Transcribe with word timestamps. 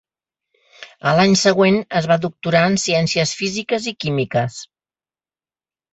A 1.09 1.13
l'any 1.19 1.35
següent 1.41 1.77
es 2.01 2.09
va 2.11 2.17
doctorar 2.25 2.63
en 2.71 2.79
ciències 2.87 3.37
físiques 3.43 3.89
i 3.93 3.97
químiques. 4.07 4.61